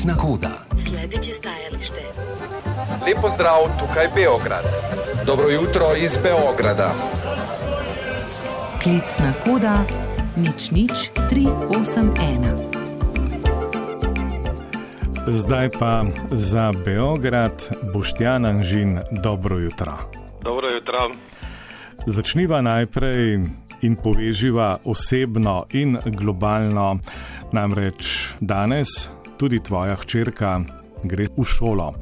Klicna 0.00 0.16
koda. 0.16 0.50
Sljedeće 0.84 1.34
stajalište. 1.38 2.02
Lepo 3.06 3.28
zdrav, 3.34 3.58
tukaj 3.80 4.08
Beograd. 4.14 4.64
Dobro 5.26 5.48
jutro 5.48 5.86
iz 5.96 6.18
Beograda. 6.22 6.94
Klicna 8.82 9.32
koda 9.44 9.84
nič 10.36 10.70
nič 10.70 10.90
381. 11.30 12.56
Zdaj 15.26 15.68
pa 15.78 16.04
za 16.30 16.72
Beograd, 16.84 17.68
Boštjan 17.94 18.44
Anžin, 18.44 19.00
dobro 19.22 19.58
jutro. 19.58 19.92
Dobro 20.42 20.68
jutro. 20.74 21.10
Začniva 22.06 22.60
najprej 22.60 23.40
in 23.82 23.96
poveživa 23.96 24.78
osebno 24.84 25.64
in 25.70 25.98
globalno. 26.04 26.98
Namreč 27.52 28.34
danes 28.40 29.10
tudi 29.40 29.62
tvoja 29.64 29.96
hčerka 29.96 30.60
gre 31.04 31.28
v 31.32 31.44
šolo. 31.44 31.94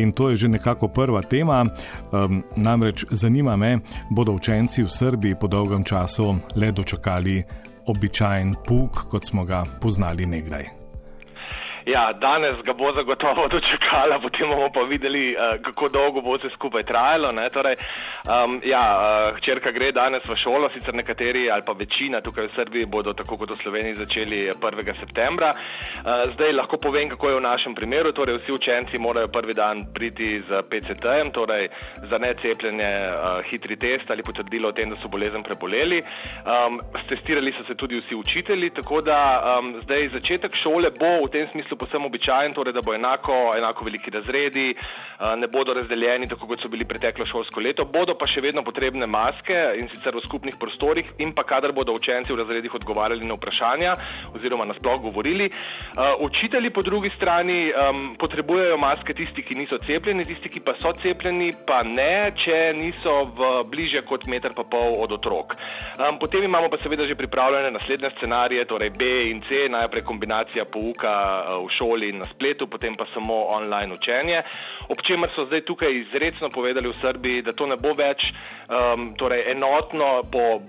In 0.00 0.12
to 0.16 0.30
je 0.32 0.36
že 0.36 0.48
nekako 0.48 0.88
prva 0.88 1.20
tema. 1.22 1.64
Um, 2.12 2.40
namreč 2.56 3.04
zanima 3.10 3.56
me, 3.56 3.84
bodo 4.10 4.32
učenci 4.32 4.82
v 4.82 4.88
Srbiji 4.88 5.36
po 5.40 5.46
dolgem 5.46 5.84
času 5.84 6.40
le 6.56 6.72
dočakali 6.72 7.44
običajen 7.86 8.54
puk, 8.66 9.12
kot 9.12 9.28
smo 9.28 9.44
ga 9.44 9.64
poznali 9.80 10.26
nekdaj. 10.26 10.75
Ja, 11.86 12.12
danes 12.12 12.56
ga 12.66 12.72
bo 12.74 12.90
zagotovo 12.92 13.46
dočekala, 13.54 14.18
potem 14.18 14.50
bomo 14.50 14.66
pa 14.74 14.82
videli, 14.82 15.36
uh, 15.38 15.54
kako 15.62 15.88
dolgo 15.94 16.20
bo 16.20 16.34
vse 16.34 16.50
skupaj 16.54 16.82
trajalo. 16.82 17.30
Torej, 17.54 17.76
um, 18.26 18.56
ja, 18.66 18.82
uh, 18.82 19.36
hčerka 19.38 19.70
gre 19.70 19.92
danes 19.94 20.26
v 20.26 20.34
šolo, 20.42 20.66
sicer 20.74 20.94
nekateri 20.98 21.44
ali 21.50 21.62
pa 21.62 21.76
večina 21.78 22.20
tukaj 22.20 22.48
v 22.48 22.54
Srbiji 22.56 22.88
bodo 22.90 23.14
tako 23.14 23.38
kot 23.38 23.52
v 23.54 23.58
Sloveniji 23.62 24.00
začeli 24.02 24.40
1. 24.50 24.98
septembra. 24.98 25.52
Uh, 25.54 26.26
zdaj 26.34 26.56
lahko 26.58 26.80
povem, 26.82 27.06
kako 27.08 27.30
je 27.30 27.36
v 27.38 27.44
našem 27.46 27.78
primeru. 27.78 28.10
Torej, 28.12 28.40
vsi 28.42 28.56
učenci 28.58 28.98
morajo 28.98 29.30
prvi 29.30 29.54
dan 29.54 29.86
priti 29.94 30.42
z 30.42 30.62
PCT-jem, 30.66 31.30
torej 31.30 31.70
za 32.10 32.18
necepljenje 32.18 32.90
hitri 33.46 33.78
test 33.78 34.10
ali 34.10 34.26
potrdilo 34.26 34.74
o 34.74 34.74
tem, 34.74 34.90
da 34.90 34.98
so 34.98 35.06
bolezen 35.08 35.46
preboleli. 35.46 36.02
Um, 36.50 36.82
testirali 37.06 37.54
so 37.54 37.62
se 37.70 37.78
tudi 37.78 38.02
vsi 38.02 38.18
učitelji, 38.18 38.74
tako 38.74 39.00
da 39.06 39.22
um, 39.54 39.76
zdaj 39.86 40.10
začetek 40.18 40.58
šole 40.58 40.90
bo 40.98 41.22
v 41.22 41.30
tem 41.30 41.46
smislu 41.54 41.75
povsem 41.78 42.04
običajen, 42.04 42.54
torej 42.54 42.74
da 42.76 42.82
bo 42.84 42.94
enako, 42.94 43.52
enako 43.56 43.84
veliki 43.84 44.10
razredi, 44.10 44.74
ne 45.36 45.48
bodo 45.48 45.74
razdeljeni 45.74 46.28
tako, 46.28 46.46
kot 46.50 46.62
so 46.62 46.68
bili 46.68 46.84
preteklo 46.84 47.26
šolsko 47.26 47.60
leto, 47.60 47.84
bodo 47.84 48.14
pa 48.18 48.28
še 48.28 48.42
vedno 48.44 48.64
potrebne 48.66 49.06
maske 49.06 49.56
in 49.80 49.88
sicer 49.92 50.16
v 50.16 50.24
skupnih 50.26 50.58
prostorih 50.60 51.12
in 51.18 51.32
pa 51.36 51.44
kadar 51.48 51.72
bodo 51.76 51.94
učenci 51.96 52.32
v 52.32 52.40
razredih 52.42 52.74
odgovarjali 52.74 53.26
na 53.26 53.36
vprašanja 53.38 53.94
oziroma 54.34 54.66
nasploh 54.68 55.00
govorili. 55.02 55.50
Učitelji 56.20 56.70
po 56.70 56.82
drugi 56.82 57.10
strani 57.16 57.72
um, 57.72 58.16
potrebujejo 58.18 58.76
maske 58.76 59.14
tisti, 59.14 59.42
ki 59.42 59.54
niso 59.54 59.78
cepljeni, 59.86 60.24
tisti, 60.24 60.50
ki 60.52 60.60
pa 60.60 60.74
so 60.82 60.92
cepljeni, 61.02 61.52
pa 61.66 61.82
ne, 61.82 62.32
če 62.36 62.58
niso 62.76 63.14
v 63.36 63.50
bliže 63.70 64.02
kot 64.08 64.26
meter 64.30 64.54
pa 64.56 64.64
pol 64.68 64.98
od 65.04 65.16
otrok. 65.16 65.56
Um, 65.96 66.18
potem 66.20 66.44
imamo 66.44 66.68
pa 66.72 66.80
seveda 66.82 67.06
že 67.08 67.16
pripravljene 67.18 67.70
naslednje 67.70 68.12
scenarije, 68.18 68.64
torej 68.68 68.90
B 68.98 69.10
in 69.30 69.42
C, 69.48 69.66
najprej 69.72 70.04
kombinacija 70.04 70.64
pouka 70.64 71.14
v 71.66 71.74
šoli 71.74 72.10
in 72.14 72.22
na 72.22 72.28
spletu, 72.30 72.66
potem 72.70 72.96
pa 72.96 73.06
samo 73.14 73.50
online 73.56 73.92
učenje. 73.94 74.42
Ob 74.88 75.02
čemer 75.02 75.30
so 75.34 75.46
zdaj 75.50 75.66
tukaj 75.66 75.92
izredno 75.92 76.50
povedali 76.54 76.88
v 76.88 77.00
Srbiji, 77.02 77.42
da 77.42 77.52
to 77.52 77.66
ne 77.66 77.76
bo 77.76 77.94
več 77.94 78.30
um, 78.30 79.12
torej 79.18 79.50
enotno 79.52 80.22
po 80.30 80.62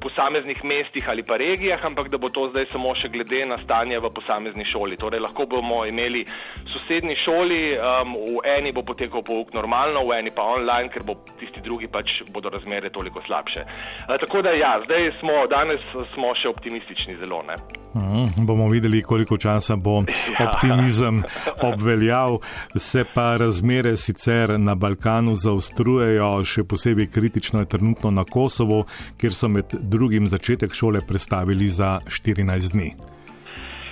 posameznih 0.00 0.64
mestih 0.64 1.08
ali 1.08 1.22
pa 1.22 1.36
regijah, 1.36 1.84
ampak 1.84 2.08
da 2.08 2.18
bo 2.18 2.28
to 2.28 2.48
zdaj 2.50 2.66
samo 2.72 2.94
še 2.94 3.08
glede 3.08 3.44
na 3.46 3.58
stanje 3.64 3.98
v 3.98 4.10
posamezni 4.14 4.64
šoli. 4.64 4.96
Torej, 4.96 5.20
lahko 5.20 5.46
bomo 5.46 5.84
imeli 5.86 6.24
sosednji 6.68 7.16
šoli, 7.24 7.62
um, 7.76 8.14
v 8.36 8.42
eni 8.58 8.72
bo 8.72 8.82
potekal 8.86 9.22
pouk 9.26 9.52
normalno, 9.54 10.04
v 10.08 10.18
eni 10.18 10.32
pa 10.34 10.44
online, 10.56 10.90
ker 10.92 11.04
bo 11.06 11.16
tisti 11.40 11.62
drugi 11.64 11.88
pač 11.88 12.22
bodo 12.32 12.50
razmere 12.52 12.90
toliko 12.90 13.22
slabše. 13.26 13.64
E, 13.64 14.18
tako 14.20 14.42
da 14.42 14.54
ja, 14.56 14.74
zdaj 14.84 15.12
smo, 15.20 15.46
danes 15.50 15.84
smo 16.14 16.34
še 16.38 16.48
optimistični 16.52 17.16
zelo. 17.20 17.42
Ne? 17.46 17.56
Mm, 17.94 18.46
bomo 18.46 18.68
videli, 18.72 19.02
koliko 19.02 19.36
časa 19.36 19.76
bo 19.76 20.00
ja. 20.06 20.48
optimizem 20.48 21.22
obveljal. 21.62 22.38
Se 22.76 23.04
pa 23.14 23.36
razmere 23.36 23.96
sicer 23.96 24.58
na 24.60 24.74
Balkanu 24.74 25.36
zaostrujejo, 25.36 26.34
še 26.44 26.64
posebej 26.64 27.10
kritično 27.12 27.64
je 27.64 27.72
trenutno 27.76 28.10
na 28.10 28.24
Kosovo, 28.24 28.84
kjer 29.20 29.34
so 29.36 29.48
med 29.52 29.74
drugim 29.80 30.28
začetek 30.28 30.74
šole 30.74 31.04
prestavili 31.08 31.68
za 31.68 31.98
14 32.08 32.72
dni. 32.72 33.11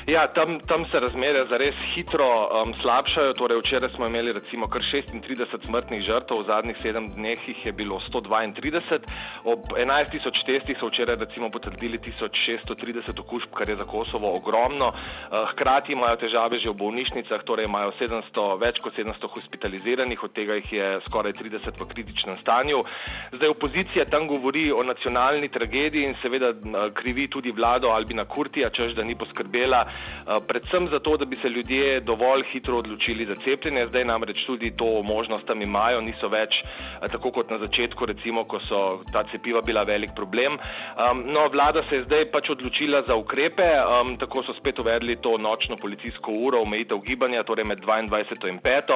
Ja, 0.07 0.27
tam, 0.33 0.61
tam 0.61 0.87
se 0.89 1.01
razmere 1.01 1.45
zares 1.51 1.77
hitro 1.95 2.25
um, 2.25 2.73
slabšajo. 2.81 3.35
Torej, 3.37 3.61
včeraj 3.61 3.91
smo 3.93 4.07
imeli 4.07 4.33
recimo 4.33 4.69
kar 4.69 4.81
36 4.81 5.67
smrtnih 5.67 6.01
žrtev, 6.07 6.41
v 6.41 6.47
zadnjih 6.49 6.79
sedem 6.81 7.11
dneh 7.13 7.49
jih 7.49 7.67
je 7.67 7.73
bilo 7.73 8.01
132. 8.09 9.01
Ob 9.45 9.69
11 9.77 10.11
tisoč 10.11 10.41
testih 10.49 10.79
so 10.81 10.89
včeraj 10.89 11.19
recimo 11.21 11.51
potrdili 11.53 11.99
1630 11.99 13.21
okužb, 13.21 13.53
kar 13.53 13.69
je 13.69 13.77
za 13.77 13.85
Kosovo 13.85 14.33
ogromno. 14.33 14.89
Uh, 14.89 15.45
hkrati 15.53 15.93
imajo 15.93 16.17
težave 16.17 16.63
že 16.65 16.73
v 16.73 16.81
bolnišnicah, 16.81 17.45
torej 17.45 17.69
imajo 17.69 17.93
700, 18.01 18.47
več 18.57 18.81
kot 18.81 18.97
700 18.97 19.29
hospitaliziranih, 19.37 20.25
od 20.25 20.33
tega 20.33 20.57
jih 20.63 20.73
je 20.73 20.89
skoraj 21.11 21.37
30 21.37 21.77
v 21.77 21.89
kritičnem 21.93 22.41
stanju. 22.41 22.81
Zdaj 23.37 23.53
opozicija 23.53 24.09
tam 24.09 24.27
govori 24.33 24.73
o 24.73 24.81
nacionalni 24.81 25.53
tragediji 25.53 26.09
in 26.09 26.17
seveda 26.25 26.55
uh, 26.57 26.89
krivi 26.97 27.29
tudi 27.29 27.53
vlado 27.53 27.93
Albina 27.93 28.25
Kurtija, 28.25 28.73
čež 28.73 28.97
da 28.97 29.05
ni 29.05 29.15
poskrbela 29.15 29.90
predvsem 30.47 30.89
zato, 30.89 31.17
da 31.17 31.25
bi 31.25 31.39
se 31.43 31.49
ljudje 31.49 32.01
dovolj 32.01 32.43
hitro 32.53 32.77
odločili 32.77 33.27
za 33.27 33.35
cepljenje. 33.35 33.87
Zdaj 33.87 34.05
namreč 34.05 34.45
tudi 34.47 34.71
to 34.77 35.03
možnost 35.03 35.47
tam 35.47 35.63
imajo, 35.63 36.01
niso 36.01 36.29
več 36.29 36.55
eh, 36.63 37.09
tako 37.13 37.31
kot 37.31 37.51
na 37.51 37.59
začetku, 37.59 38.07
recimo, 38.07 38.45
ko 38.45 38.61
so 38.69 38.81
ta 39.13 39.25
cepiva 39.33 39.61
bila 39.67 39.83
velik 39.83 40.11
problem. 40.17 40.59
No, 41.25 41.49
vlada 41.53 41.83
se 41.89 41.97
je 41.97 42.05
zdaj 42.05 42.25
pač 42.31 42.51
odločila 42.51 43.03
za 43.09 43.15
ukrepe, 43.17 43.67
tako 44.19 44.43
so 44.47 44.55
spet 44.59 44.79
uvedli 44.79 45.17
to 45.23 45.35
nočno 45.41 45.77
policijsko 45.77 46.33
uro, 46.33 46.61
omejitev 46.63 47.01
gibanja, 47.07 47.43
torej 47.43 47.65
med 47.69 47.81
22 47.81 48.49
in 48.49 48.59
5. 48.61 48.93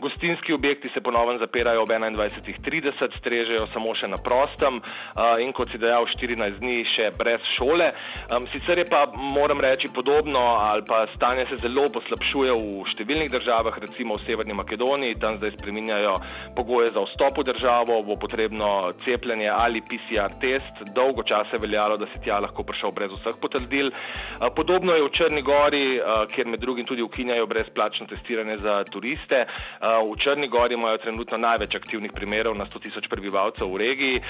Gostinski 0.00 0.52
objekti 0.52 0.90
se 0.94 1.00
ponovno 1.00 1.38
zapirajo 1.38 1.82
ob 1.82 1.90
21.30, 1.90 3.18
strežejo 3.18 3.66
samo 3.72 3.94
še 3.94 4.08
na 4.08 4.18
prostem 4.24 4.80
eh, 4.80 5.44
in 5.44 5.52
kot 5.52 5.70
si 5.70 5.78
dejal, 5.78 6.06
14 6.08 6.58
dni 6.62 6.82
še 6.96 7.10
brez 7.18 7.42
šole. 7.58 7.92
Sicer 8.52 8.78
je 8.78 8.86
pa, 8.88 9.04
moram 9.14 9.60
reči, 9.60 9.90
podobno 9.94 10.31
ali 10.40 10.82
pa 10.88 11.06
stanje 11.16 11.46
se 11.50 11.56
zelo 11.56 11.88
poslabšuje 11.92 12.52
v 12.52 12.84
številnih 12.92 13.30
državah, 13.32 13.76
recimo 13.82 14.16
v 14.16 14.24
Severni 14.26 14.54
Makedoniji, 14.54 15.18
tam 15.20 15.36
zdaj 15.40 15.56
spreminjajo 15.58 16.14
pogoje 16.56 16.92
za 16.94 17.02
vstop 17.02 17.40
v 17.40 17.44
državo, 17.50 18.02
bo 18.06 18.16
potrebno 18.16 18.92
cepljenje 19.04 19.50
ali 19.50 19.82
PCR 19.82 20.36
test, 20.38 20.84
dolgo 20.94 21.24
časa 21.26 21.56
je 21.56 21.62
veljalo, 21.64 21.96
da 21.98 22.06
si 22.12 22.20
tja 22.22 22.38
lahko 22.38 22.62
prišel 22.62 22.94
brez 22.94 23.10
vseh 23.10 23.36
potrdil. 23.42 23.90
Podobno 24.54 24.94
je 24.94 25.02
v 25.02 25.10
Črni 25.10 25.42
Gori, 25.42 25.98
kjer 26.34 26.46
med 26.46 26.62
drugim 26.62 26.86
tudi 26.86 27.02
ukinjajo 27.02 27.46
brezplačno 27.50 28.06
testiranje 28.06 28.58
za 28.62 28.84
turiste. 28.86 29.44
V 29.82 30.14
Črni 30.22 30.48
Gori 30.48 30.78
imajo 30.78 31.02
trenutno 31.02 31.38
največ 31.38 31.74
aktivnih 31.74 32.14
primerov 32.14 32.54
na 32.54 32.70
100 32.70 32.86
tisoč 32.86 33.10
prebivalcev 33.10 33.66
v 33.66 33.82
regiji 33.82 34.22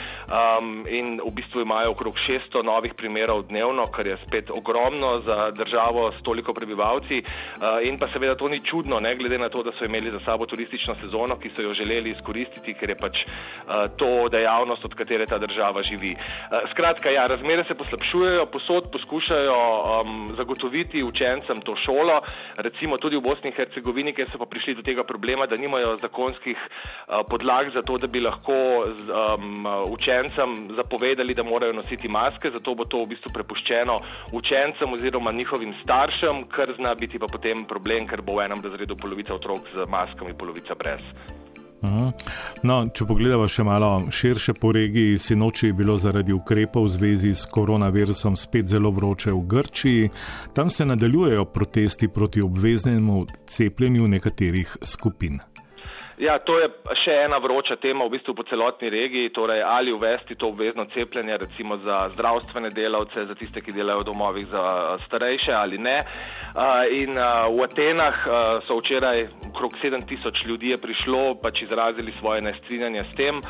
in 0.89 1.21
v 1.21 1.31
bistvu 1.37 1.67
imajo 1.67 1.93
okrog 1.93 2.17
600 2.17 2.65
novih 2.65 2.95
primerov 2.97 3.45
dnevno, 3.53 3.85
kar 3.93 4.07
je 4.07 4.17
spet 4.25 4.49
ogromno 4.51 5.21
za 5.27 5.51
državo 5.51 5.92
s 6.13 6.23
toliko 6.23 6.55
prebivalci. 6.55 7.23
Uh, 7.23 7.81
in 7.89 7.99
pa 7.99 8.09
seveda 8.13 8.35
to 8.35 8.49
ni 8.49 8.61
čudno, 8.65 9.01
ne 9.01 9.15
glede 9.17 9.39
na 9.39 9.49
to, 9.49 9.63
da 9.63 9.73
so 9.79 9.85
imeli 9.85 10.11
za 10.11 10.21
sabo 10.25 10.47
turistično 10.47 10.95
sezono, 11.01 11.37
ki 11.37 11.51
so 11.57 11.63
jo 11.63 11.75
želeli 11.75 12.11
izkoristiti, 12.11 12.75
ker 12.75 12.91
je 12.91 12.97
pač 12.97 13.23
uh, 13.27 13.87
to 13.97 14.29
dejavnost, 14.33 14.85
od 14.85 14.95
katere 14.95 15.27
ta 15.27 15.39
država 15.39 15.83
živi. 15.83 16.15
Uh, 16.17 16.71
skratka, 16.73 17.11
ja, 17.11 17.27
razmere 17.27 17.65
se 17.69 17.75
poslabšujejo, 17.75 18.47
posod 18.47 18.91
poskušajo 18.93 19.57
um, 19.57 20.29
zagotoviti 20.37 21.03
učencem 21.03 21.61
to 21.67 21.77
šolo, 21.85 22.21
recimo 22.57 22.99
tudi 22.99 23.17
v 23.17 23.25
Bosni 23.29 23.53
in 23.53 23.57
Hercegovini, 23.57 24.15
ker 24.17 24.31
so 24.31 24.39
pa 24.39 24.47
prišli 24.47 24.77
do 24.79 24.83
tega 24.87 25.05
problema, 25.05 25.47
da 25.47 25.57
nimajo 25.57 25.97
zakonskih 26.03 26.57
uh, 26.57 27.23
podlag 27.29 27.73
za 27.75 27.83
to, 27.83 27.99
da 27.99 28.07
bi 28.07 28.21
lahko 28.21 28.55
um, 28.87 29.67
učencem 29.91 30.75
zapovedali, 30.77 31.35
da 31.35 31.43
morajo 31.43 31.73
nositi 31.73 32.09
maske, 32.09 32.51
zato 32.51 32.75
bo 32.75 32.85
to 32.85 33.03
v 33.05 33.15
bistvu 33.15 33.33
prepuščeno 33.35 34.01
učencem 34.33 34.93
oziroma 34.93 35.33
njihovim 35.33 35.75
staršem, 35.83 36.47
kar 36.55 36.73
zna 36.77 36.95
biti 36.95 37.19
pa 37.19 37.27
potem 37.31 37.67
problem, 37.69 38.07
ker 38.07 38.23
bo 38.23 38.39
v 38.39 38.47
enem 38.47 38.63
razredu 38.65 38.97
polovica 38.97 39.35
otrok 39.35 39.69
z 39.75 39.87
maskami, 39.91 40.35
polovica 40.39 40.75
brez. 40.79 41.03
Mhm. 41.83 42.11
No, 42.63 42.77
če 42.95 43.07
pogledamo 43.09 43.49
še 43.51 43.65
malo 43.67 43.91
širše 44.15 44.55
po 44.55 44.71
regiji, 44.75 45.19
si 45.19 45.35
noči 45.35 45.73
je 45.73 45.77
bilo 45.77 45.97
zaradi 45.99 46.35
ukrepov 46.35 46.87
v 46.87 46.95
zvezi 46.95 47.33
s 47.35 47.49
koronavirusom 47.51 48.39
spet 48.39 48.71
zelo 48.71 48.93
vroče 48.95 49.35
v 49.35 49.43
Grčiji. 49.51 50.11
Tam 50.55 50.71
se 50.71 50.87
nadaljujejo 50.87 51.45
protesti 51.51 52.09
proti 52.09 52.43
obveznemu 52.43 53.27
cepljenju 53.51 54.09
nekaterih 54.15 54.77
skupin. 54.87 55.43
Ja, 56.21 56.37
to 56.45 56.59
je 56.61 56.69
še 57.05 57.15
ena 57.25 57.39
vroča 57.41 57.79
tema 57.81 58.05
v 58.05 58.19
bistvu 58.19 58.35
po 58.37 58.45
celotni 58.45 58.91
regiji, 58.93 59.33
torej 59.33 59.63
ali 59.65 59.93
uvesti 59.93 60.37
to 60.37 60.51
obvezno 60.53 60.85
cepljenje 60.93 61.39
recimo 61.41 61.79
za 61.81 61.99
zdravstvene 62.15 62.69
delavce, 62.71 63.25
za 63.27 63.35
tiste, 63.35 63.65
ki 63.65 63.73
delajo 63.73 64.05
v 64.05 64.09
domovih 64.11 64.47
za 64.53 64.65
starejše 65.07 65.53
ali 65.57 65.79
ne. 65.79 65.99
In 67.01 67.17
v 67.17 67.65
Atenah 67.65 68.25
so 68.69 68.77
včeraj 68.83 69.27
okrog 69.55 69.73
7000 69.81 70.47
ljudi 70.47 70.75
je 70.75 70.79
prišlo, 70.79 71.35
pač 71.41 71.63
izrazili 71.63 72.13
svoje 72.21 72.45
nestrinjanje 72.45 73.05
s 73.09 73.17
tem. 73.17 73.41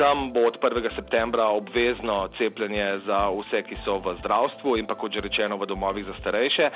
Tam 0.00 0.32
bo 0.32 0.48
od 0.48 0.56
1. 0.56 0.94
septembra 0.96 1.44
obvezno 1.52 2.28
cepljenje 2.38 3.00
za 3.04 3.28
vse, 3.28 3.60
ki 3.68 3.76
so 3.84 3.98
v 4.00 4.16
zdravstvu 4.20 4.78
in 4.80 4.86
pa 4.88 4.96
kot 4.96 5.12
že 5.12 5.20
rečeno 5.20 5.60
v 5.60 5.68
domovih 5.68 6.08
za 6.08 6.14
starejše. 6.20 6.70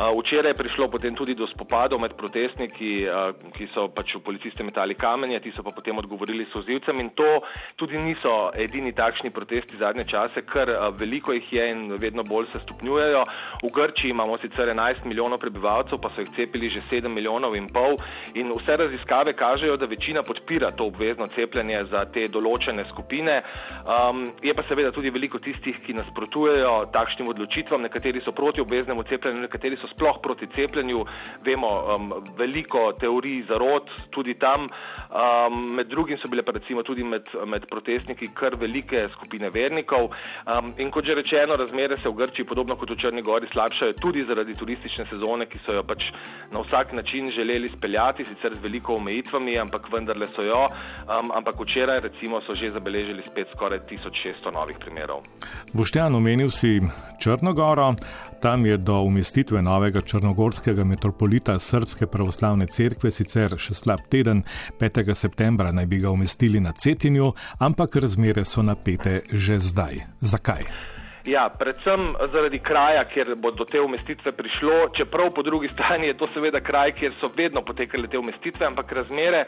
Včeraj 0.00 0.56
je 0.56 0.60
prišlo 0.60 0.88
potem 0.88 1.12
tudi 1.12 1.36
do 1.36 1.44
spopadov 1.52 2.00
med 2.00 2.16
protestniki, 2.16 3.04
ki 3.52 3.68
so 3.76 3.92
pač 3.92 4.16
v 4.16 4.24
policiste 4.24 4.64
metali 4.68 4.94
kamenje, 4.94 5.40
ti 5.40 5.52
so 5.56 5.64
pa 5.66 5.72
potem 5.74 5.98
odgovorili 5.98 6.46
sozivcem 6.52 7.00
in 7.00 7.10
to 7.16 7.28
tudi 7.76 7.98
niso 7.98 8.50
edini 8.54 8.92
takšni 8.92 9.30
protesti 9.30 9.80
zadnje 9.80 10.04
čase, 10.12 10.44
ker 10.52 10.72
veliko 11.00 11.32
jih 11.32 11.52
je 11.52 11.68
in 11.72 11.82
vedno 12.00 12.22
bolj 12.22 12.50
se 12.52 12.60
stopnjujejo. 12.64 13.24
V 13.62 13.72
Grčiji 13.74 14.10
imamo 14.10 14.38
sicer 14.38 14.68
11 14.68 15.04
milijonov 15.04 15.40
prebivalcev, 15.42 16.00
pa 16.02 16.10
so 16.14 16.24
jih 16.24 16.32
cepili 16.36 16.68
že 16.68 16.82
7 16.90 17.08
milijonov 17.08 17.56
in 17.56 17.68
pol 17.72 17.96
in 18.34 18.52
vse 18.52 18.76
raziskave 18.76 19.32
kažejo, 19.32 19.76
da 19.76 19.86
večina 19.86 20.22
podpira 20.22 20.70
to 20.70 20.86
obvezno 20.86 21.26
cepljenje 21.36 21.84
za 21.90 22.04
te 22.12 22.28
določene 22.28 22.84
skupine. 22.92 23.42
Um, 23.84 24.24
je 24.42 24.54
pa 24.54 24.62
seveda 24.68 24.92
tudi 24.92 25.10
veliko 25.10 25.38
tistih, 25.42 25.78
ki 25.86 25.96
nasprotujejo 25.98 26.90
takšnim 26.92 27.30
odločitvam. 27.32 27.82
Nekateri 27.86 28.22
so 28.24 28.32
proti 28.32 28.60
obveznemu 28.60 29.04
cepljenju, 29.08 29.46
nekateri 29.46 29.78
so 29.80 29.90
sploh 29.94 30.20
proti 30.22 30.48
cepljenju. 30.56 31.04
Vemo 31.46 31.70
um, 31.94 32.12
veliko 32.38 32.92
teorij 33.00 33.44
zarod 33.48 33.90
tudi 34.14 34.34
tam. 34.48 34.68
Um, 35.08 35.74
med 35.76 35.88
drugim 35.88 36.18
so 36.18 36.28
bile 36.28 36.42
pa 36.42 36.52
recimo 36.52 36.82
tudi 36.82 37.04
med, 37.04 37.24
med 37.46 37.64
protestniki 37.70 38.28
kar 38.36 38.56
velike 38.60 39.08
skupine 39.16 39.50
vernikov. 39.50 40.10
Um, 40.44 40.74
in 40.78 40.90
kot 40.90 41.08
že 41.08 41.16
rečeno, 41.16 41.56
razmere 41.56 41.96
se 42.02 42.08
v 42.08 42.18
Grčiji, 42.20 42.48
podobno 42.48 42.76
kot 42.76 42.90
v 42.90 42.98
Črni 43.00 43.22
Gori, 43.22 43.48
slabšajo 43.52 43.96
tudi 44.02 44.24
zaradi 44.28 44.56
turistične 44.58 45.06
sezone, 45.10 45.48
ki 45.48 45.62
so 45.64 45.78
jo 45.78 45.84
pač 45.88 46.04
na 46.52 46.60
vsak 46.64 46.92
način 46.92 47.30
želeli 47.32 47.72
speljati, 47.76 48.26
sicer 48.28 48.56
z 48.56 48.64
veliko 48.64 48.98
omejitvami, 49.00 49.58
ampak 49.58 49.88
vendarle 49.92 50.28
so 50.36 50.44
jo. 50.44 50.64
Um, 51.08 51.32
ampak 51.32 51.60
včeraj 51.64 52.04
recimo 52.08 52.40
so 52.46 52.54
že 52.54 52.72
zabeležili 52.76 53.22
spet 53.24 53.48
skoraj 53.56 53.86
1600 53.88 54.52
novih 54.52 54.76
primerov. 54.80 55.24
Boštjan, 55.72 56.14
omenil 56.14 56.52
si 56.52 56.80
Črnogoro, 57.18 57.94
tam 58.42 58.66
je 58.66 58.76
do 58.76 59.00
umestitve 59.02 59.62
novega 59.62 60.00
črnogorskega 60.00 60.84
metropolita 60.84 61.58
Srpske 61.58 62.06
pravoslavne 62.06 62.66
cerkve 62.66 63.10
sicer 63.10 63.56
še 63.58 63.74
slab 63.74 64.04
teden, 64.10 64.44
5. 64.80 65.14
septembra 65.14 65.72
naj 65.72 65.86
bi 65.86 65.98
ga 66.04 66.14
umestili 66.14 66.60
na 66.60 66.72
Cetinju, 66.72 67.32
ampak 67.58 67.96
razmere 67.96 68.44
so 68.44 68.62
napete 68.62 69.22
že 69.32 69.58
zdaj. 69.58 70.06
Zakaj? 70.20 70.87
Ja, 71.28 71.48
predvsem 71.58 72.14
zaradi 72.32 72.58
kraja, 72.58 73.02
kjer 73.04 73.34
bo 73.36 73.50
do 73.50 73.64
te 73.68 73.80
umestitve 73.80 74.32
prišlo, 74.32 74.76
čeprav 74.96 75.28
po 75.36 75.42
drugi 75.42 75.68
strani 75.68 76.06
je 76.06 76.16
to 76.16 76.26
seveda 76.32 76.60
kraj, 76.60 76.94
kjer 76.96 77.12
so 77.20 77.28
vedno 77.36 77.60
potekale 77.62 78.08
te 78.08 78.18
umestitve, 78.18 78.66
ampak 78.66 78.92
razmere 78.92 79.42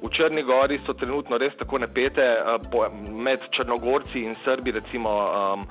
v 0.00 0.10
Črni 0.16 0.42
Gori 0.42 0.78
so 0.86 0.94
trenutno 0.96 1.36
res 1.38 1.52
tako 1.60 1.82
napete 1.84 2.24
eh, 2.24 2.88
med 3.26 3.44
Črnogorci 3.56 4.24
in 4.24 4.32
Srbi. 4.44 4.72
Recimo, 4.78 5.12
um, 5.12 5.66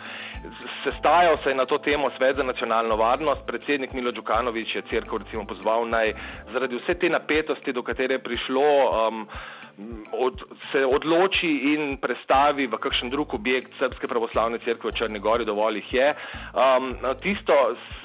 sestajal 0.83 1.39
se 1.43 1.49
je 1.49 1.57
na 1.57 1.65
to 1.65 1.77
temo 1.77 2.13
Svet 2.17 2.35
za 2.35 2.43
nacionalno 2.43 2.95
varnost, 2.95 3.41
predsednik 3.47 3.93
Milo 3.93 4.11
Đukanovič 4.11 4.75
je 4.75 4.85
crkvo 4.91 5.17
recimo 5.17 5.45
pozval 5.49 5.89
naj 5.89 6.13
zaradi 6.53 6.77
vse 6.77 6.93
te 6.93 7.09
napetosti, 7.09 7.73
do 7.73 7.81
katere 7.83 8.19
je 8.19 8.23
prišlo, 8.29 8.69
um, 8.91 9.25
od, 10.11 10.43
se 10.71 10.85
odloči 10.85 11.51
in 11.73 11.97
prestavi 12.01 12.67
v 12.67 12.79
kakšen 12.79 13.09
drug 13.09 13.33
objekt 13.35 13.75
Srpske 13.79 14.07
pravoslavne 14.07 14.59
cerkve 14.63 14.91
v 14.91 14.97
Črni 14.97 15.19
Gori, 15.19 15.45
dovolj 15.45 15.81
jih 15.81 15.93
je. 15.93 16.09
Um, 16.55 16.93
tisto, 17.23 17.55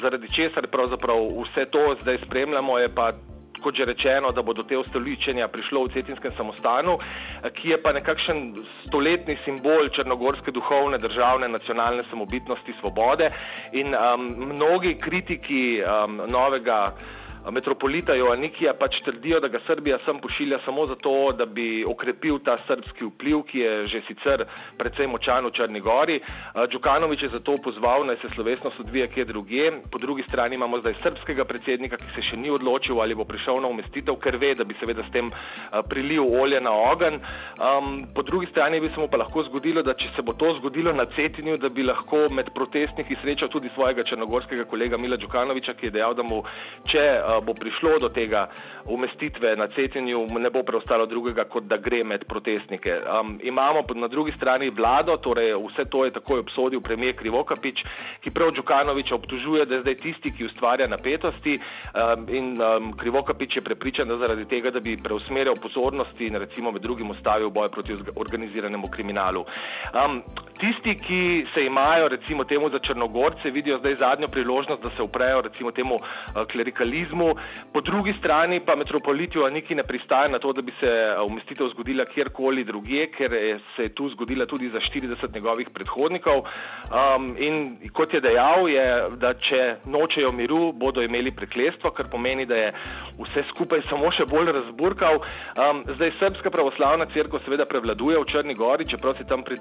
zaradi 0.02 0.30
česar 0.34 0.66
pravzaprav 0.66 1.28
vse 1.30 1.66
to 1.70 1.94
zdaj 2.02 2.24
spremljamo, 2.26 2.78
je 2.78 2.94
pa. 2.94 3.12
Kot 3.60 3.76
že 3.76 3.84
rečeno, 3.84 4.30
da 4.32 4.40
bo 4.40 4.54
do 4.56 4.62
te 4.64 4.72
ustoličenja 4.72 5.44
prišlo 5.52 5.82
v 5.84 5.92
Cetinskem 5.92 6.32
samostanu, 6.32 6.94
ki 7.44 7.74
je 7.74 7.76
pa 7.82 7.92
nekakšen 7.92 8.56
stoletni 8.86 9.36
simbol 9.44 9.90
črnogorske 9.92 10.48
duhovne, 10.48 10.96
državne, 10.96 11.44
nacionalne 11.48 12.06
samobitnosti, 12.08 12.72
svobode. 12.80 13.28
In 13.76 13.92
um, 13.92 14.24
mnogi 14.54 14.94
kritiki 14.96 15.84
um, 15.84 16.24
novega 16.32 16.86
metropolita 17.48 18.14
Joannikija 18.14 18.74
pač 18.74 19.00
trdijo, 19.04 19.40
da 19.40 19.48
ga 19.48 19.60
Srbija 19.66 19.98
sem 20.04 20.20
pošilja 20.20 20.58
samo 20.64 20.86
zato, 20.86 21.32
da 21.36 21.46
bi 21.46 21.84
okrepil 21.88 22.38
ta 22.44 22.56
srbski 22.66 23.04
vpliv, 23.08 23.42
ki 23.48 23.58
je 23.58 23.72
že 23.88 24.02
sicer 24.08 24.44
predvsej 24.78 25.06
močan 25.08 25.46
v 25.46 25.52
Črni 25.56 25.80
Gori. 25.80 26.20
Đukanovič 26.72 27.22
je 27.22 27.32
zato 27.36 27.54
pozval, 27.64 28.04
naj 28.06 28.20
se 28.22 28.28
slovesnost 28.34 28.80
odvija 28.80 29.06
kje 29.06 29.24
druge. 29.24 29.70
Po 29.90 29.98
drugi 29.98 30.22
strani 30.28 30.54
imamo 30.54 30.80
zdaj 30.80 30.94
srbskega 31.02 31.44
predsednika, 31.44 31.96
ki 31.96 32.10
se 32.14 32.26
še 32.30 32.36
ni 32.36 32.50
odločil, 32.50 33.00
ali 33.00 33.14
bo 33.14 33.24
prišel 33.24 33.60
na 33.60 33.72
umestitev, 33.72 34.18
ker 34.20 34.36
ve, 34.36 34.54
da 34.54 34.64
bi 34.64 34.76
seveda 34.80 35.06
s 35.06 35.12
tem 35.12 35.30
prilil 35.88 36.26
olje 36.40 36.60
na 36.60 36.72
ogen. 36.92 37.20
Po 38.14 38.22
drugi 38.22 38.50
strani 38.52 38.80
bi 38.80 38.92
se 38.92 39.00
mu 39.00 39.08
pa 39.08 39.22
lahko 39.22 39.46
zgodilo, 39.48 39.82
da 39.82 39.94
če 39.94 40.12
se 40.16 40.22
bo 40.22 40.36
to 40.36 40.52
zgodilo 40.60 40.92
na 40.92 41.08
Cetinju, 41.16 41.56
da 41.56 41.68
bi 41.68 41.86
lahko 41.86 42.26
med 42.36 42.52
protestniki 42.54 43.16
srečal 43.22 43.48
tudi 43.48 43.72
svojega 43.74 44.04
črnogorskega 44.04 44.64
kolega 44.68 44.98
Mila 44.98 45.16
Đukanoviča, 45.16 45.74
ki 45.74 45.88
je 45.88 45.96
dejal, 45.98 46.14
da 46.14 46.26
mu 46.26 46.42
če 46.90 47.29
bo 47.46 47.54
prišlo 47.54 47.98
do 47.98 48.08
tega 48.08 48.48
umestitve 48.84 49.56
na 49.56 49.68
cetenju, 49.68 50.26
ne 50.38 50.50
bo 50.50 50.62
preostalo 50.62 51.06
drugega, 51.06 51.44
kot 51.44 51.64
da 51.68 51.76
gre 51.76 52.04
med 52.04 52.24
protestnike. 52.28 53.00
Um, 53.20 53.38
imamo 53.42 53.84
na 53.94 54.08
drugi 54.08 54.32
strani 54.36 54.70
vlado, 54.70 55.16
torej 55.16 55.54
vse 55.54 55.84
to 55.90 56.04
je 56.04 56.10
takoj 56.10 56.40
obsodil 56.40 56.80
premijer 56.80 57.16
Krivokapič, 57.16 57.82
ki 58.20 58.30
prav 58.30 58.50
Đukanoviča 58.56 59.14
obtužuje, 59.14 59.66
da 59.66 59.74
je 59.74 59.80
zdaj 59.80 59.94
tisti, 59.94 60.32
ki 60.36 60.48
ustvarja 60.48 60.86
napetosti 60.88 61.58
um, 61.58 62.26
in 62.28 62.56
um, 62.58 62.92
Krivokapič 62.96 63.56
je 63.56 63.62
prepričan, 63.62 64.08
da 64.08 64.16
zaradi 64.16 64.48
tega, 64.48 64.70
da 64.70 64.80
bi 64.80 64.96
preusmerjal 65.02 65.54
pozornosti 65.62 66.26
in 66.26 66.36
recimo 66.36 66.72
med 66.72 66.82
drugim 66.82 67.10
ustavil 67.10 67.50
boj 67.50 67.68
proti 67.68 67.96
organiziranemu 68.16 68.90
kriminalu. 68.90 69.44
Um, 69.94 70.22
tisti, 70.60 70.96
ki 71.06 71.20
se 71.54 71.64
imajo 71.66 72.08
recimo 72.08 72.44
temu 72.44 72.70
za 72.70 72.78
Črnogorce, 72.78 73.50
vidijo 73.50 73.78
zdaj 73.78 73.94
zadnjo 73.94 74.28
priložnost, 74.28 74.82
da 74.82 74.90
se 74.96 75.02
uprejo 75.02 75.40
recimo 75.40 75.70
temu 75.70 75.94
uh, 75.94 76.44
klerikalizmu, 76.52 77.19
turizmu, 77.20 77.34
po 77.72 77.80
drugi 77.80 78.14
strani 78.18 78.60
pa 78.66 78.76
metropolit 78.76 79.34
Joanniki 79.34 79.74
ne 79.74 79.82
pristaja 79.82 80.28
na 80.28 80.38
to, 80.38 80.52
da 80.52 80.62
bi 80.62 80.72
se 80.80 80.90
eh, 80.90 81.20
umestitev 81.30 81.68
zgodila 81.68 82.04
kjerkoli 82.04 82.64
drugje, 82.64 83.06
ker 83.12 83.30
se 83.76 83.82
je 83.82 83.94
tu 83.94 84.08
zgodila 84.08 84.46
tudi 84.46 84.68
za 84.68 84.78
40 84.78 85.34
njegovih 85.34 85.68
predhodnikov. 85.74 86.38
Um, 86.40 87.36
in 87.38 87.78
kot 87.92 88.14
je 88.14 88.20
dejal, 88.20 88.68
je, 88.68 88.86
da 89.16 89.34
če 89.34 89.76
nočejo 89.84 90.32
miru, 90.32 90.72
bodo 90.72 91.02
imeli 91.02 91.30
preklestvo, 91.30 91.90
kar 91.90 92.06
pomeni, 92.10 92.46
da 92.46 92.54
je 92.54 92.72
vse 93.20 93.44
skupaj 93.52 93.84
samo 93.88 94.10
še 94.12 94.26
bolj 94.30 94.52
razburkal. 94.52 95.20
Um, 95.20 95.84
zdaj 95.94 96.16
srpska 96.18 96.50
pravoslavna 96.50 97.06
crkva 97.14 97.40
seveda 97.44 97.68
prevladuje 97.70 98.18
v 98.18 98.28
Črni 98.32 98.54
Gori, 98.54 98.88
čeprav 98.90 99.16
si 99.18 99.26
tam 99.28 99.44
pri, 99.46 99.60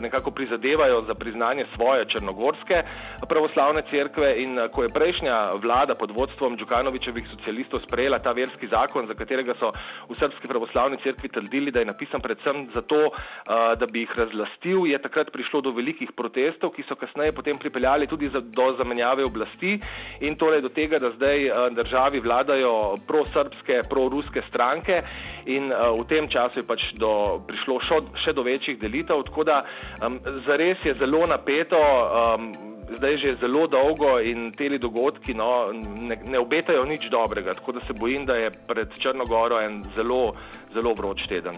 nekako 0.00 0.30
prizadevajo 0.30 1.02
za 1.08 1.14
priznanje 1.14 1.66
svoje 1.74 2.06
črnogorske 2.14 2.84
pravoslavne 3.28 3.82
crkve 3.90 4.34
in 4.42 4.58
eh, 4.58 4.68
ko 4.72 4.82
je 4.82 4.94
prejšnja 4.94 5.36
vlada 5.62 5.94
pod 5.94 6.10
vodstvom 6.16 6.56
Džukanoviča 6.58 6.99
Miloševičevih 7.00 7.32
socialistov 7.32 7.80
sprejela 7.88 8.18
ta 8.20 8.32
verski 8.32 8.68
zakon, 8.68 9.06
za 9.08 9.14
katerega 9.16 9.54
so 9.56 9.72
v 10.08 10.16
srpski 10.18 10.48
pravoslavni 10.48 10.98
cerkvi 11.02 11.28
trdili, 11.32 11.72
da 11.72 11.80
je 11.80 11.88
napisan 11.88 12.20
predvsem 12.20 12.68
zato, 12.74 13.10
da 13.46 13.86
bi 13.86 14.04
jih 14.04 14.12
razlastil, 14.16 14.86
je 14.86 14.98
takrat 15.00 15.32
prišlo 15.32 15.60
do 15.60 15.72
velikih 15.72 16.12
protestov, 16.12 16.74
ki 16.76 16.84
so 16.84 16.96
kasneje 17.00 17.32
potem 17.32 17.56
pripeljali 17.56 18.06
tudi 18.06 18.28
do 18.28 18.66
zamenjave 18.76 19.24
oblasti 19.24 19.80
in 20.20 20.36
torej 20.36 20.60
do 20.60 20.68
tega, 20.68 20.98
da 20.98 21.10
zdaj 21.16 21.72
državi 21.74 22.20
vladajo 22.20 22.98
prosrpske, 23.08 23.80
proruske 23.88 24.44
stranke. 24.48 25.00
In 25.48 25.72
uh, 25.72 25.96
v 25.96 26.04
tem 26.04 26.28
času 26.28 26.60
je 26.60 26.68
pač 26.68 26.82
do, 27.00 27.40
prišlo 27.48 27.80
šo, 27.80 27.98
še 28.20 28.36
do 28.36 28.44
večjih 28.44 28.76
delitev, 28.76 29.24
tako 29.24 29.48
da 29.48 29.62
um, 30.04 30.20
zares 30.44 30.84
je 30.84 30.92
zelo 31.00 31.24
napeto. 31.26 31.80
Um, 31.80 32.52
zdaj 32.96 33.16
že 33.22 33.36
zelo 33.40 33.66
dolgo 33.66 34.18
in 34.20 34.52
te 34.58 34.68
dogodki 34.78 35.34
no, 35.34 35.72
ne, 35.72 36.16
ne 36.26 36.38
obetajo 36.38 36.84
nič 36.84 37.10
dobrega. 37.10 37.54
Tako 37.54 37.72
da 37.72 37.80
se 37.86 37.92
bojim, 37.92 38.26
da 38.26 38.34
je 38.34 38.50
pred 38.50 38.88
Črnogoro 39.02 39.60
en 39.60 39.82
zelo, 39.96 40.34
zelo 40.74 40.94
vroč 40.94 41.26
teden. 41.28 41.56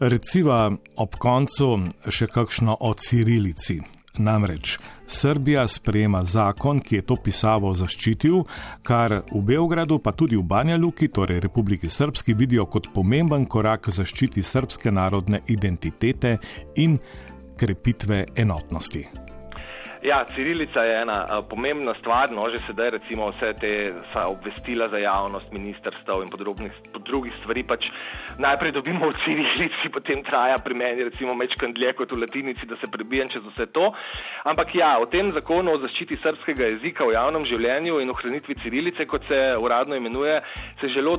Reciva 0.00 0.70
ob 0.96 1.18
koncu 1.18 1.78
še 2.10 2.26
kakšno 2.26 2.76
o 2.80 2.94
Cirilici. 2.94 3.80
Namreč 4.18 4.76
Srbija 5.06 5.68
sprejema 5.68 6.24
zakon, 6.24 6.80
ki 6.80 6.96
je 6.96 7.04
to 7.06 7.16
pisavo 7.16 7.72
zaščitil, 7.74 8.42
kar 8.84 9.22
v 9.32 9.40
Beogradu, 9.40 9.98
pa 10.04 10.12
tudi 10.12 10.36
v 10.36 10.44
Banja 10.44 10.76
Luki, 10.76 11.08
torej 11.08 11.40
Republiki 11.40 11.88
Srpski, 11.88 12.34
vidijo 12.34 12.66
kot 12.66 12.92
pomemben 12.92 13.46
korak 13.46 13.88
zaščiti 13.88 14.42
srpske 14.42 14.92
narodne 14.92 15.42
identitete 15.48 16.38
in 16.76 16.98
krepitve 17.56 18.26
enotnosti. 18.36 19.31
Ja, 20.02 20.24
cirilica 20.34 20.82
je 20.82 21.02
ena 21.02 21.26
a, 21.30 21.42
pomembna 21.46 21.94
stvar, 21.94 22.26
no 22.34 22.48
že 22.50 22.58
sedaj 22.66 22.90
recimo 22.90 23.28
vse 23.30 23.52
te 23.54 23.70
sa, 24.10 24.26
obvestila 24.26 24.88
za 24.90 24.98
javnost, 24.98 25.52
ministrstv 25.54 26.24
in 26.24 26.30
podrobnih, 26.30 26.72
pod 26.90 27.06
drugih 27.06 27.30
stvari 27.38 27.62
pač 27.62 27.86
najprej 28.42 28.72
dobimo 28.74 29.06
v 29.06 29.14
cirilici, 29.22 29.86
potem 29.96 30.24
traja 30.26 30.58
pri 30.58 30.74
meni 30.74 31.06
recimo 31.06 31.36
mečkan 31.38 31.70
dlje 31.70 31.92
kot 31.94 32.10
v 32.10 32.18
latinici, 32.18 32.66
da 32.66 32.74
se 32.82 32.90
prebijem 32.90 33.30
čez 33.30 33.46
vse 33.46 33.68
to. 33.70 33.92
Ampak 34.42 34.74
ja, 34.74 34.98
o 34.98 35.06
tem 35.06 35.30
zakonu 35.38 35.76
o 35.76 35.78
zaščiti 35.78 36.18
srpskega 36.18 36.72
jezika 36.72 37.06
v 37.06 37.14
javnem 37.14 37.46
življenju 37.46 38.02
in 38.02 38.10
ohranitvi 38.10 38.58
cirilice, 38.58 39.06
kot 39.06 39.22
se 39.30 39.38
uradno 39.54 39.94
imenuje, 39.94 40.34
se, 40.82 40.90
želo, 40.90 41.14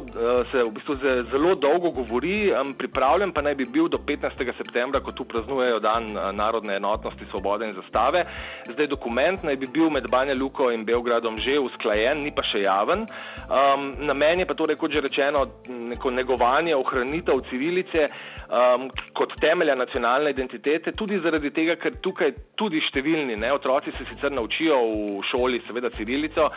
se 0.52 0.60
v 0.60 0.76
bistvu 0.76 0.98
zelo 1.32 1.56
dolgo 1.56 1.94
govori, 2.04 2.52
pripravljen 2.76 3.32
pa 3.32 3.48
naj 3.48 3.56
bi 3.64 3.70
bil 3.80 3.88
do 3.88 4.02
15. 4.04 4.44
septembra, 4.60 5.00
ko 5.00 5.16
tu 5.16 5.24
praznujejo 5.24 5.80
dan 5.80 6.12
narodne 6.36 6.76
enotnosti, 6.84 7.32
svobode 7.32 7.72
in 7.72 7.80
zastave. 7.80 8.28
Zdaj 8.74 8.88
dokument 8.88 9.44
naj 9.44 9.56
bi 9.62 9.68
bil 9.70 9.90
med 9.94 10.08
Banja 10.10 10.34
Luko 10.34 10.72
in 10.72 10.86
Belgradom 10.86 11.38
že 11.42 11.60
usklajen, 11.60 12.24
ni 12.24 12.32
pa 12.34 12.44
še 12.48 12.64
javen. 12.66 13.06
Um, 13.48 13.94
namen 14.08 14.42
je 14.42 14.48
pa 14.50 14.56
torej, 14.58 14.78
kot 14.82 14.92
že 14.92 15.04
rečeno, 15.04 15.46
neko 15.68 16.12
negovanje, 16.12 16.76
ohranitev 16.76 17.44
cirilice 17.50 18.08
um, 18.50 18.90
kot 19.14 19.34
temelja 19.42 19.76
nacionalne 19.76 20.32
identitete, 20.34 20.92
tudi 20.98 21.20
zaradi 21.22 21.52
tega, 21.54 21.76
ker 21.82 21.98
tukaj 22.04 22.34
tudi 22.60 22.82
številni 22.90 23.36
ne, 23.40 23.52
otroci 23.54 23.94
se 23.98 24.06
sicer 24.10 24.34
naučijo 24.34 24.78
v 24.90 25.22
šoli, 25.30 25.62
seveda 25.68 25.92
cirilico, 25.94 26.50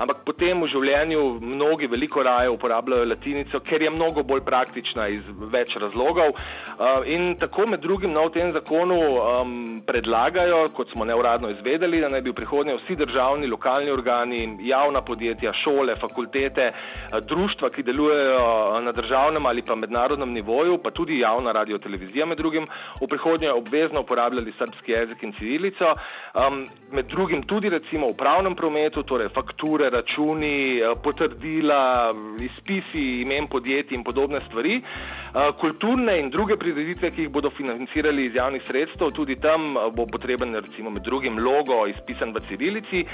ampak 0.00 0.24
potem 0.26 0.62
v 0.62 0.70
življenju 0.72 1.22
mnogi 1.42 1.88
veliko 1.90 2.22
raje 2.26 2.50
uporabljajo 2.52 3.06
latinico, 3.08 3.60
ker 3.66 3.82
je 3.82 3.92
mnogo 3.94 4.24
bolj 4.26 4.44
praktična 4.46 5.08
iz 5.12 5.26
več 5.52 5.74
razlogov. 5.80 6.34
Uh, 6.34 7.02
in 7.10 7.34
tako 7.38 7.68
med 7.70 7.82
drugim 7.84 8.14
no, 8.14 8.26
tem 8.34 8.52
zakonu 8.54 8.98
um, 8.98 9.54
predlagajo, 9.86 10.68
kot 10.74 10.90
smo 10.94 11.06
neuradno 11.06 11.50
izvedeli, 11.54 12.00
da 12.02 12.10
naj 12.10 12.24
bi 12.26 12.32
v 12.32 12.38
prihodnje 12.40 12.78
vsi 12.80 12.98
državni, 12.98 13.50
lokalni 13.50 13.92
organi, 13.94 14.40
javna 14.66 15.04
podjetja, 15.06 15.54
šole, 15.62 15.96
fakultete, 16.02 16.70
uh, 16.70 17.20
društva, 17.22 17.70
ki 17.74 17.86
delujejo 17.86 18.38
uh, 18.38 18.80
na 18.84 18.94
državnem 18.94 19.46
ali 19.46 19.62
pa 19.66 19.78
mednarodnem 19.78 20.34
nivoju, 20.34 20.80
pa 20.82 20.90
tudi 20.94 21.20
javna 21.22 21.52
radio 21.54 21.78
televizija 22.04 22.26
med 22.26 22.38
drugim, 22.38 22.66
v 23.00 23.06
prihodnje 23.08 23.52
obvezno 23.52 24.00
uporabljali 24.00 24.52
srpski 24.58 24.92
jezik 24.92 25.22
in 25.22 25.32
civilico, 25.32 25.94
um, 26.34 26.66
med 26.92 27.06
drugim 27.06 27.42
tudi 27.42 27.68
recimo 27.68 28.08
v 28.08 28.16
pravnem 28.16 28.54
prometu, 28.54 29.02
torej 29.02 29.28
fakture, 29.28 29.90
računi, 29.90 30.80
uh, 30.82 30.98
potrdila, 31.02 32.14
izpisi 32.40 33.22
imen 33.22 33.48
podjetij 33.48 33.96
in 33.96 34.04
podobne 34.04 34.40
stvari, 34.48 34.82
uh, 34.82 35.54
kulturne 35.60 36.18
in 36.20 36.30
druge 36.30 36.56
prireditve, 36.56 37.10
ki 37.10 37.22
jih 37.22 37.30
bodo 37.30 37.50
financirali 37.50 38.26
iz 38.26 38.34
javnih 38.34 38.62
sredstev, 38.66 39.10
tudi 39.10 39.36
tam 39.36 39.74
bo 39.94 40.06
potreben 40.06 40.54
recimo 40.54 40.90
med 40.90 41.02
drugim 41.02 41.38
logo 41.38 41.86
izpisan 41.86 42.32
v 42.34 42.44
cirilici. 42.48 43.04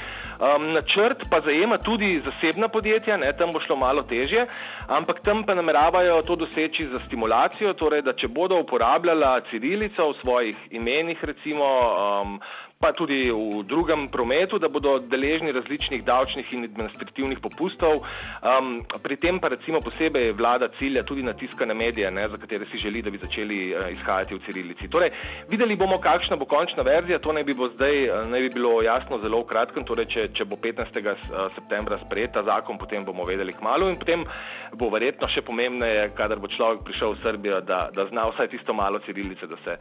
Um, 0.40 0.73
načrt 0.73 1.28
pa 1.30 1.40
zajema 1.40 1.78
tudi 1.78 2.20
zasebna 2.25 2.68
podjetja, 2.68 3.16
ne, 3.16 3.32
tam 3.37 3.52
bo 3.52 3.61
šlo 3.61 3.76
malo 3.76 4.02
težje, 4.02 4.47
ampak 4.88 5.23
tam 5.23 5.44
pa 5.44 5.54
nameravajo 5.54 6.23
to 6.26 6.37
doseči 6.37 6.88
za 6.92 6.99
stimulacijo, 7.06 7.75
torej 7.75 8.02
da 8.02 8.12
če 8.12 8.28
bodo 8.28 8.59
uporabljala 8.80 9.40
cirilico 9.50 10.08
v 10.08 10.14
svojih 10.22 10.56
imenih, 10.70 11.18
recimo, 11.25 11.64
um, 11.64 12.40
pa 12.80 12.96
tudi 12.96 13.28
v 13.28 13.60
drugem 13.68 14.08
prometu, 14.08 14.56
da 14.58 14.68
bodo 14.72 14.94
deležni 15.04 15.52
različnih 15.52 16.00
davčnih 16.00 16.46
in 16.56 16.64
administrativnih 16.64 17.37
popustov. 17.44 18.00
Um, 18.40 18.80
pri 19.04 19.20
tem 19.20 19.37
pa 19.37 19.52
recimo 19.52 19.82
posebej 19.84 20.32
vlada 20.32 20.70
cilja 20.78 21.02
tudi 21.04 21.20
na 21.20 21.34
tiskane 21.37 21.75
medije, 21.76 22.08
ne, 22.10 22.25
za 22.32 22.40
katere 22.40 22.64
si 22.72 22.80
želi, 22.80 23.02
da 23.02 23.10
bi 23.10 23.20
začeli 23.20 23.58
uh, 23.76 23.84
izhajati 23.92 24.34
v 24.34 24.40
cirilici. 24.46 24.88
Torej, 24.88 25.12
videli 25.52 25.76
bomo, 25.76 26.00
kakšna 26.00 26.40
bo 26.40 26.49
končna 26.49 26.80
verzija, 26.82 27.18
to 27.20 27.37
naj 27.37 27.44
bi, 27.44 27.54
bo 27.54 27.68
zdaj, 27.68 28.00
uh, 28.08 28.25
naj 28.32 28.49
bi 28.49 28.50
bilo 28.54 28.80
jasno 28.82 29.20
zelo 29.20 29.42
v 29.44 29.50
kratkem, 29.52 29.84
torej, 29.84 30.08
če, 30.14 30.28
če 30.32 30.49
bo 30.49 30.56
15. 30.56 30.96
Uh, 31.04 31.52
septembra 31.60 32.00
sprejet 32.06 32.32
ta 32.32 32.49
zakon, 32.49 32.80
potem 32.80 33.04
bomo 33.04 33.28
vedeli 33.28 33.52
k 33.52 33.60
malu 33.60 33.90
in 33.92 34.00
potem 34.00 34.25
bo 34.72 34.88
verjetno 34.88 35.28
še 35.28 35.44
pomembneje, 35.44 36.14
kadar 36.16 36.40
bo 36.40 36.49
človek 36.49 36.80
prišel 36.88 37.12
v 37.12 37.28
Srbijo, 37.28 37.60
da, 37.60 37.90
da 37.92 38.08
zna 38.08 38.30
vsaj 38.32 38.49
tisto 38.56 38.72
malo 38.72 39.04
cirilice, 39.04 39.44
da 39.44 39.60
se 39.68 39.76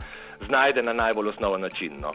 znajde 0.51 0.83
na 0.83 0.91
najbolj 0.99 1.31
osnoven 1.37 1.63
način. 1.63 1.95
No. 2.03 2.11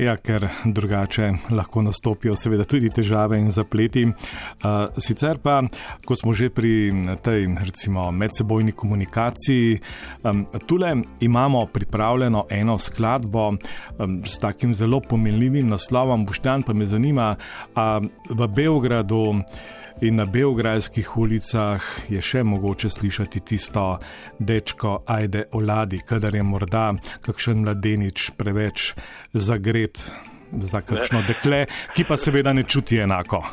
Ja, 0.00 0.14
ker 0.16 0.46
drugače 0.64 1.26
lahko 1.52 1.82
nastopijo 1.84 2.32
seveda 2.36 2.64
tudi 2.64 2.88
težave 2.88 3.36
in 3.36 3.50
zapleti. 3.52 4.06
Uh, 4.06 4.86
sicer 4.96 5.36
pa, 5.42 5.58
ko 6.08 6.16
smo 6.16 6.32
že 6.32 6.48
pri 6.48 6.70
tej 7.20 7.44
recimo 7.60 8.06
medsebojni 8.08 8.72
komunikaciji, 8.72 9.76
um, 10.24 10.46
tule 10.66 10.94
imamo 11.20 11.66
pripravljeno 11.66 12.46
eno 12.50 12.78
skladbo 12.78 13.48
um, 13.48 13.58
s 14.24 14.38
takim 14.40 14.72
zelo 14.74 15.00
pomenljivim 15.00 15.68
naslovom. 15.68 16.24
Boštjan 16.26 16.62
pa 16.62 16.72
me 16.72 16.86
zanima, 16.86 17.34
v 18.30 18.48
Beogradu 18.48 19.42
in 20.00 20.16
na 20.16 20.24
beograjskih 20.26 21.16
ulicah 21.16 21.84
je 22.08 22.22
še 22.22 22.42
mogoče 22.44 22.88
slišati 22.90 23.40
tisto 23.40 23.98
dečko, 24.38 25.02
ajde 25.06 25.44
oladi, 25.52 26.00
kadar 26.06 26.34
je 26.34 26.42
morda 26.42 26.90
kakšen 27.24 27.64
mladenič 27.64 28.30
preveč 28.36 28.94
zagret 29.32 30.02
za 30.52 30.80
kakšno 30.80 31.22
dekle, 31.28 31.66
ki 31.94 32.08
pa 32.08 32.16
seveda 32.16 32.52
ne 32.52 32.64
čuti 32.64 32.98
enako. 32.98 33.44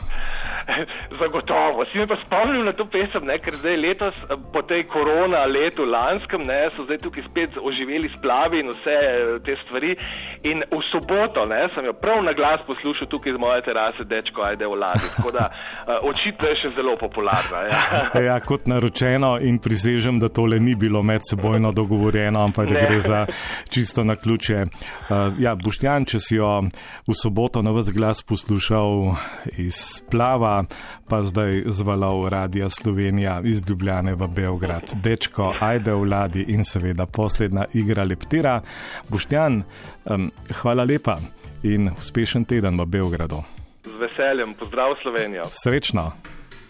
Zagotovo. 1.19 1.85
Si 1.91 1.97
me 1.97 2.07
pa 2.07 2.17
spomnil 2.25 2.65
na 2.65 2.73
to 2.73 2.85
pesem, 2.85 3.25
ne? 3.25 3.39
ker 3.39 3.55
zdaj 3.55 3.77
letos, 3.77 4.15
eh, 4.27 4.35
po 4.53 4.61
tej 4.61 4.83
korona 4.91 5.45
letu 5.45 5.85
lanskem, 5.85 6.43
ne, 6.43 6.67
so 6.75 6.83
zdaj 6.87 6.99
tukaj 7.03 7.23
spet 7.29 7.57
oživeli 7.57 8.11
splavi 8.17 8.59
in 8.63 8.71
vse 8.75 8.97
eh, 8.97 9.39
te 9.45 9.55
stvari. 9.63 9.95
In 10.43 10.63
v 10.71 10.81
soboto 10.91 11.45
ne, 11.49 11.65
sem 11.73 11.85
jo 11.85 11.93
prav 11.97 12.21
na 12.23 12.33
glas 12.37 12.61
poslušal 12.67 13.07
tukaj 13.07 13.33
z 13.33 13.41
moje 13.41 13.61
terase, 13.65 14.05
dečko, 14.05 14.43
ajde 14.45 14.67
v 14.67 14.79
ladi. 14.79 15.07
Tako 15.15 15.31
da 15.33 15.47
uh, 15.49 16.09
očitno 16.09 16.49
je 16.51 16.59
še 16.61 16.69
zelo 16.75 16.93
popularna. 16.99 17.63
Ja. 17.67 17.81
ja, 18.29 18.35
kot 18.39 18.67
naročeno 18.69 19.37
in 19.41 19.57
prisežem, 19.59 20.19
da 20.21 20.29
tole 20.29 20.59
ni 20.59 20.75
bilo 20.75 21.01
medsebojno 21.03 21.71
dogovorjeno, 21.71 22.43
ampak 22.43 22.69
da 22.69 22.85
gre 22.85 22.99
za 23.01 23.25
čisto 23.73 24.03
na 24.03 24.15
ključe. 24.15 24.65
Ja, 25.41 25.55
Boštjan, 25.55 26.05
če 26.05 26.21
si 26.21 26.37
jo 26.37 26.51
v 27.07 27.17
soboto 27.17 27.65
na 27.65 27.73
vas 27.75 27.89
glas 27.93 28.21
poslušal 28.23 29.17
iz 29.57 29.81
splava, 29.97 30.56
pa 31.09 31.23
zdaj 31.23 31.63
zvalov 31.65 32.27
Radia 32.29 32.69
Slovenija 32.69 33.41
iz 33.43 33.61
Ljubljane 33.69 34.15
v 34.15 34.27
Beograd. 34.27 34.91
Dečko, 35.03 35.53
ajde 35.59 35.93
vladi 35.93 36.45
in 36.47 36.65
seveda 36.65 37.05
poslednja 37.05 37.65
igra 37.73 38.03
leptira. 38.03 38.61
Boštjan, 39.09 39.63
um, 40.05 40.31
hvala 40.61 40.83
lepa 40.83 41.17
in 41.63 41.91
uspešen 41.97 42.45
teden 42.45 42.79
v 42.79 42.85
Beogradu. 42.85 43.43
Z 43.83 43.99
veseljem, 43.99 44.53
pozdrav 44.53 44.95
Slovenijo. 45.01 45.45
Srečno. 45.51 46.11